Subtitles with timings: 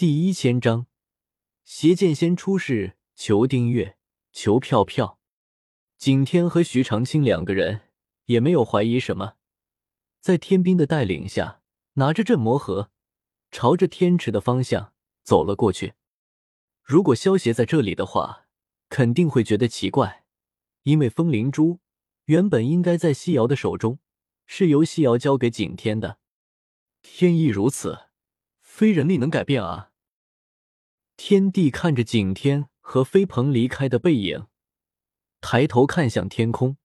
[0.00, 0.86] 第一千章，
[1.62, 3.98] 邪剑仙出世，求订阅，
[4.32, 5.20] 求票票。
[5.98, 7.82] 景天和徐长卿两个人
[8.24, 9.34] 也没有怀疑什么，
[10.18, 11.60] 在天兵的带领下，
[11.96, 12.90] 拿着镇魔盒，
[13.50, 15.92] 朝着天池的方向走了过去。
[16.82, 18.46] 如果萧协在这里的话，
[18.88, 20.24] 肯定会觉得奇怪，
[20.84, 21.80] 因为风灵珠
[22.24, 23.98] 原本应该在西瑶的手中，
[24.46, 26.16] 是由西瑶交给景天的。
[27.02, 28.06] 天意如此，
[28.62, 29.88] 非人力能改变啊！
[31.22, 34.46] 天帝看着景天和飞鹏离开的背影，
[35.42, 36.78] 抬头看向天空，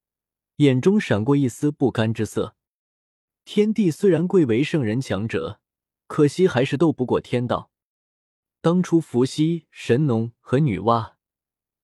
[0.57, 2.57] 眼中闪过一丝不甘之色。
[3.45, 5.61] 天帝虽然贵为圣人强者，
[6.07, 7.71] 可惜还是斗不过天道。
[8.59, 11.13] 当初伏羲、神农和女娲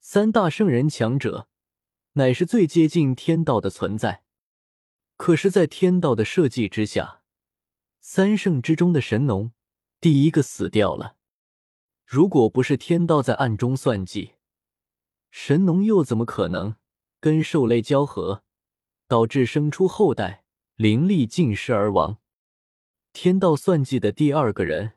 [0.02, 1.48] 三大圣人强者，
[2.14, 4.24] 乃是最接近天道的存在。
[5.16, 7.22] 可是，在天道的设计之下，
[8.02, 9.54] 三圣之中的神农
[10.02, 11.16] 第一个死掉了。
[12.12, 14.34] 如果不是天道在暗中算计，
[15.30, 16.76] 神农又怎么可能
[17.22, 18.44] 跟兽类交合，
[19.08, 20.44] 导致生出后代
[20.76, 22.18] 灵力尽失而亡？
[23.14, 24.96] 天道算计的第二个人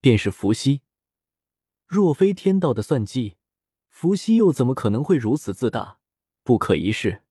[0.00, 0.82] 便是伏羲。
[1.88, 3.38] 若非天道的算计，
[3.88, 5.98] 伏羲又怎么可能会如此自大，
[6.44, 7.24] 不可一世？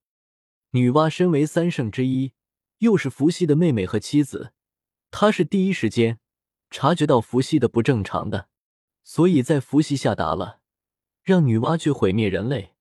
[0.72, 2.34] 女娲身为三圣之一，
[2.80, 4.52] 又是伏羲的妹妹和妻子，
[5.10, 6.20] 她是第一时间
[6.70, 8.50] 察觉到伏羲的不正常的。
[9.06, 10.62] 所以在伏羲下达了
[11.22, 12.74] 让女娲去毁灭人类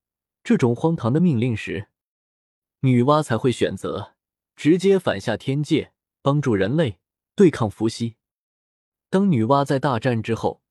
[0.43, 1.91] 这种荒唐的命令时，
[2.81, 4.15] 女娲才会选择
[4.57, 6.99] 直接反下天界，帮助人类
[7.37, 8.17] 对抗伏羲。
[9.11, 10.63] 当女娲在大战之后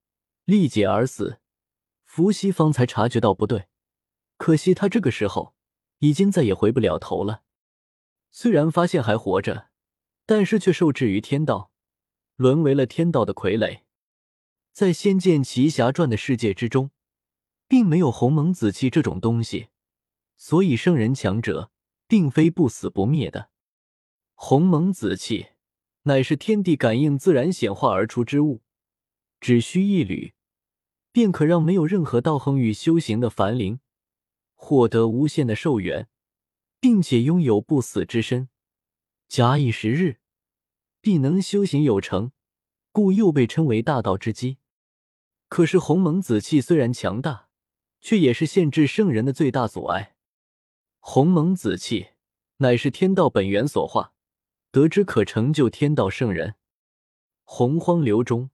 [0.46, 1.40] 力竭而死，
[2.04, 3.68] 伏羲方才察觉到不对。
[4.38, 5.54] 可惜他这个时候
[6.00, 7.44] 已经再也回不了头了。
[8.32, 9.70] 虽然发现还活着，
[10.26, 11.72] 但是却受制于天道，
[12.36, 13.83] 沦为了天道的傀儡。
[14.74, 16.90] 在《仙剑奇侠传》的世界之中，
[17.68, 19.68] 并没有鸿蒙紫气这种东西，
[20.36, 21.70] 所以圣人强者
[22.08, 23.52] 并非不死不灭的。
[24.34, 25.50] 鸿蒙紫气
[26.04, 28.64] 乃是天地感应自然显化而出之物，
[29.40, 30.34] 只需一缕，
[31.12, 33.80] 便可让没有任何道行与修行的凡灵
[34.56, 36.10] 获得无限的寿元，
[36.80, 38.50] 并且拥有不死之身。
[39.30, 40.18] 假以时日，
[41.00, 42.32] 必能修行有成，
[42.92, 44.58] 故又被称为大道之基。
[45.54, 47.48] 可是鸿蒙紫气虽然强大，
[48.02, 50.16] 却也是限制圣人的最大阻碍。
[50.98, 52.08] 鸿蒙紫气
[52.58, 54.14] 乃是天道本源所化，
[54.72, 56.56] 得知可成就天道圣人。
[57.44, 58.50] 洪荒流中，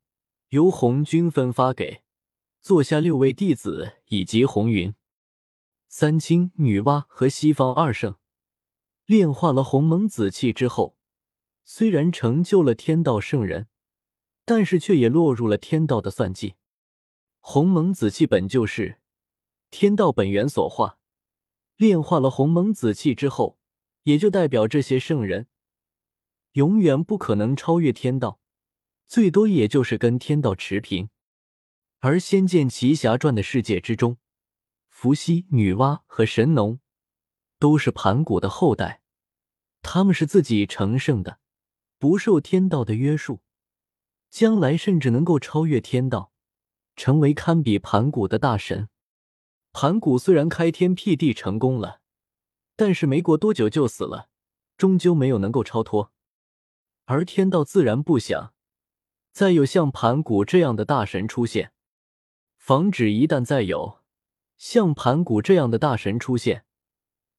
[0.50, 2.02] 由红军分发给
[2.60, 4.94] 座下六位弟子以及红云、
[5.88, 8.16] 三清、女娲和西方二圣，
[9.06, 10.98] 炼化了鸿蒙紫气之后，
[11.64, 13.70] 虽然成就了天道圣人，
[14.44, 16.56] 但是却也落入了天道的算计。
[17.40, 19.00] 鸿蒙紫气本就是
[19.72, 21.00] 天道本源所化，
[21.78, 23.58] 炼化了鸿蒙紫气之后，
[24.04, 25.48] 也就代表这些圣人
[26.54, 28.40] 永远不可能超越天道，
[29.08, 31.10] 最多也就是跟天道持平。
[32.00, 34.18] 而《仙剑奇侠传》的世界之中，
[34.90, 36.80] 伏羲、女娲和神农
[37.58, 39.02] 都是盘古的后代，
[39.82, 41.40] 他们是自己成圣的，
[41.98, 43.42] 不受天道的约束，
[44.30, 46.29] 将来甚至能够超越天道。
[47.00, 48.90] 成为堪比盘古的大神。
[49.72, 52.02] 盘古虽然开天辟地成功了，
[52.76, 54.28] 但是没过多久就死了，
[54.76, 56.12] 终究没有能够超脱。
[57.06, 58.54] 而天道自然不想
[59.32, 61.72] 再有像盘古这样的大神出现，
[62.58, 64.00] 防止一旦再有
[64.58, 66.66] 像盘古这样的大神出现，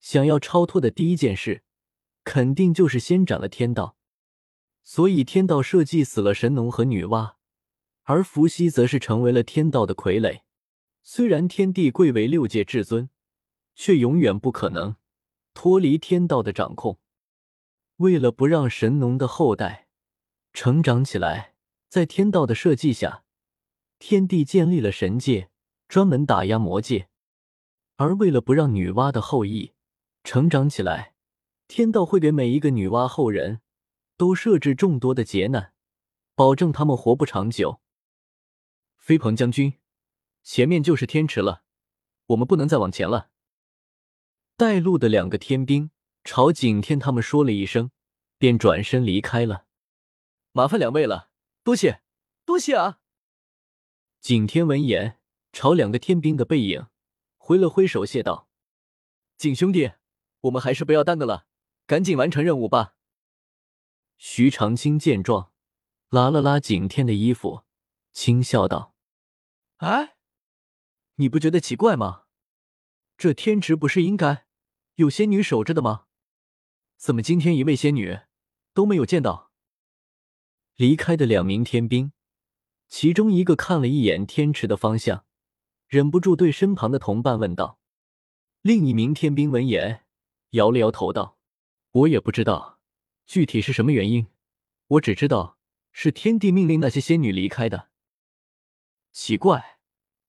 [0.00, 1.64] 想要超脱的第一件事，
[2.24, 3.98] 肯定就是先斩了天道。
[4.82, 7.34] 所以天道设计死了神农和女娲。
[8.10, 10.40] 而伏羲则是成为了天道的傀儡。
[11.00, 13.08] 虽然天帝贵为六界至尊，
[13.76, 14.96] 却永远不可能
[15.54, 16.98] 脱离天道的掌控。
[17.98, 19.86] 为了不让神农的后代
[20.52, 21.54] 成长起来，
[21.88, 23.22] 在天道的设计下，
[24.00, 25.50] 天帝建立了神界，
[25.86, 27.10] 专门打压魔界。
[27.94, 29.70] 而为了不让女娲的后裔
[30.24, 31.14] 成长起来，
[31.68, 33.60] 天道会给每一个女娲后人
[34.16, 35.74] 都设置众多的劫难，
[36.34, 37.80] 保证他们活不长久。
[39.00, 39.78] 飞鹏将军，
[40.42, 41.64] 前面就是天池了，
[42.26, 43.30] 我们不能再往前了。
[44.56, 45.90] 带路的两个天兵
[46.22, 47.90] 朝景天他们说了一声，
[48.36, 49.66] 便转身离开了。
[50.52, 51.30] 麻烦两位了，
[51.64, 52.02] 多谢，
[52.44, 53.00] 多谢啊！
[54.20, 55.18] 景天闻言，
[55.50, 56.88] 朝两个天兵的背影
[57.38, 58.48] 挥了挥手，谢道
[59.38, 59.92] ：“景兄弟，
[60.42, 61.46] 我们还是不要耽搁了，
[61.86, 62.94] 赶紧完成任务吧。”
[64.18, 65.52] 徐长卿见状，
[66.10, 67.64] 拉了拉景天的衣服。
[68.12, 68.94] 轻笑道
[69.78, 70.16] ：“哎，
[71.16, 72.24] 你不觉得奇怪吗？
[73.16, 74.46] 这天池不是应该
[74.94, 76.06] 有仙女守着的吗？
[76.96, 78.20] 怎么今天一位仙女
[78.72, 79.52] 都没有见到？”
[80.76, 82.12] 离开的两名天兵，
[82.88, 85.26] 其中一个看了一眼天池的方向，
[85.86, 87.78] 忍不住对身旁的同伴问道。
[88.62, 90.06] 另一名天兵闻言，
[90.50, 91.38] 摇了摇头道
[91.92, 92.80] ：“我也不知道
[93.26, 94.28] 具体是什么原因，
[94.86, 95.58] 我只知道
[95.92, 97.89] 是天帝命令那些仙女离开的。
[99.12, 99.78] 奇怪，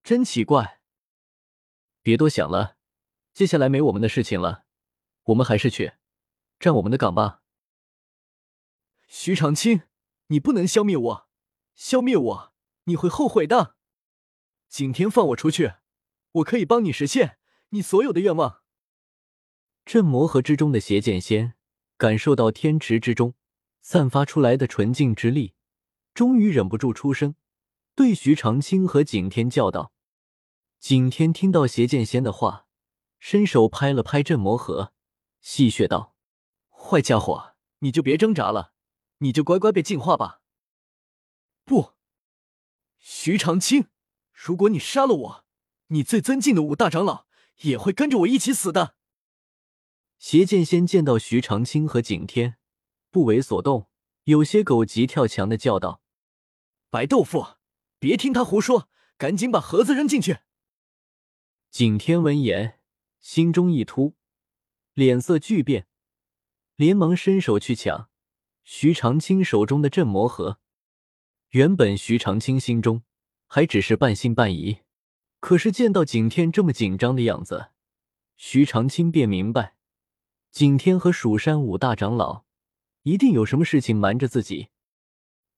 [0.03, 0.81] 真奇怪。
[2.01, 2.77] 别多想了，
[3.33, 4.65] 接下来没我们的事情了，
[5.25, 5.93] 我们还是去
[6.59, 7.41] 站我们的岗吧。”
[9.07, 9.83] 徐长卿。
[10.27, 11.29] 你不能消灭我，
[11.75, 12.53] 消灭我
[12.85, 13.75] 你会后悔的。
[14.69, 15.73] 景天放我出去，
[16.31, 17.37] 我可以帮你实现
[17.71, 18.61] 你所有的愿望。
[19.83, 21.55] 镇魔河之中的邪剑仙
[21.97, 23.35] 感受到天池之中
[23.81, 25.53] 散发出来的纯净之力，
[26.13, 27.35] 终于忍不住出声，
[28.01, 29.93] 对徐长卿和景天叫道
[30.81, 32.65] ：“景天听到邪剑仙的话，
[33.19, 34.91] 伸手拍了拍镇魔盒，
[35.39, 36.15] 戏谑道
[36.67, 38.73] ：‘坏家伙，你就别挣扎了。’”
[39.21, 40.41] 你就乖乖被净化吧。
[41.63, 41.91] 不，
[42.97, 43.89] 徐长卿，
[44.33, 45.45] 如果你杀了我，
[45.89, 47.27] 你最尊敬的五大长老
[47.57, 48.95] 也会跟着我一起死的。
[50.17, 52.57] 邪剑仙见到徐长卿和景天，
[53.11, 53.87] 不为所动，
[54.23, 56.01] 有些狗急跳墙的叫道
[56.89, 57.45] ：“白豆腐，
[58.01, 60.39] 别听他胡说，赶紧把盒子扔进去。”
[61.69, 62.79] 景天闻言，
[63.19, 64.15] 心中一突，
[64.95, 65.85] 脸色巨变，
[66.75, 68.09] 连忙伸手去抢。
[68.63, 70.57] 徐长卿手中的镇魔盒，
[71.49, 73.03] 原本徐长卿心中
[73.45, 74.79] 还只是半信半疑，
[75.39, 77.69] 可是见到景天这么紧张的样子，
[78.35, 79.75] 徐长卿便明白，
[80.49, 82.45] 景天和蜀山五大长老
[83.03, 84.69] 一定有什么事情瞒着自己。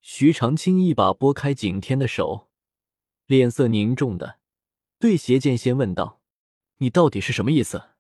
[0.06, 2.50] 徐长卿一把拨开景天的手，
[3.26, 4.38] 脸色凝重的
[5.00, 6.22] 对邪剑仙问道
[6.80, 7.92] ：“你到底是什么意思？”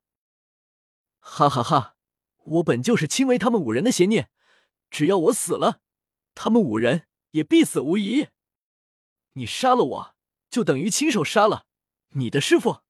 [1.19, 1.95] 哈哈哈，
[2.43, 4.29] 我本就是亲为他们五人的邪念。
[4.91, 5.79] 只要我死了，
[6.35, 8.27] 他们五人也必死无疑。
[9.35, 10.15] 你杀了我，
[10.49, 11.67] 就等于亲手杀了
[12.09, 12.81] 你的师傅。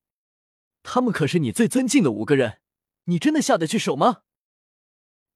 [0.81, 2.61] 他们可是你最尊敬的五个人，
[3.03, 4.23] 你真的下得去手吗？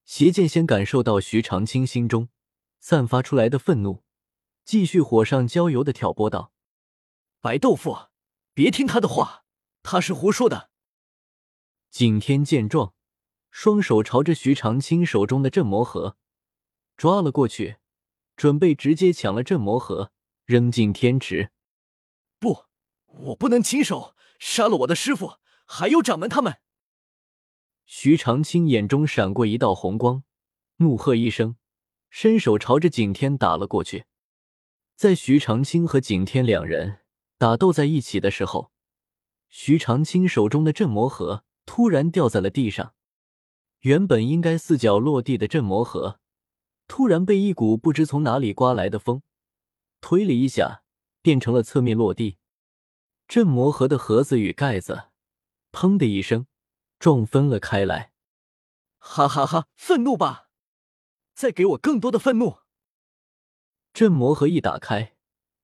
[0.04, 2.30] 邪剑仙感受到徐长卿心中
[2.80, 4.04] 散发出来的愤怒，
[4.64, 6.52] 继续火上浇油的挑拨道
[7.42, 8.08] ：“白豆腐，
[8.54, 9.46] 别听他的话，
[9.84, 10.70] 他是胡说的。”
[11.90, 12.94] 景天见状，
[13.50, 16.18] 双手朝着徐长卿手中的镇魔盒。
[16.96, 17.78] 抓了过去，
[18.36, 20.12] 准备直接抢了镇魔盒，
[20.46, 21.52] 扔进天池。
[22.40, 22.66] 不，
[23.06, 26.60] 我不能亲手杀了我的师傅，还有掌门他们。
[27.86, 30.24] 徐长卿眼中闪过一道红光，
[30.78, 31.56] 怒喝一声，
[32.20, 34.06] 伸手朝着景天打了过去。
[34.96, 37.02] 在徐长卿和景天两人
[37.38, 38.72] 打斗在一起的时候，
[39.50, 42.96] 徐长卿手中的镇魔盒突然掉在了地上。
[43.82, 46.20] 原本应该四脚落地的镇魔盒。
[46.88, 49.22] 突然被一股不知从哪里刮来的风
[50.02, 50.82] 推了一下，
[51.22, 52.40] 变成了侧面落地。
[53.28, 55.10] 镇魔盒的盒子与盖子
[55.72, 56.48] “砰”的一声
[56.98, 58.12] 撞分了开来。
[58.98, 59.68] 哈哈哈！
[59.76, 60.47] 愤怒吧，
[61.38, 62.62] 再给我更多的愤怒！
[63.94, 65.14] 镇魔盒一打开，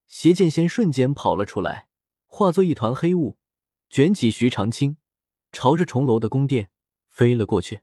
[0.05, 1.87] 邪剑仙瞬间跑了出来，
[2.27, 3.39] 化作一团黑雾，
[3.89, 4.97] 卷起徐长卿，
[5.51, 6.69] 朝着重楼的宫殿
[7.09, 7.81] 飞了过去。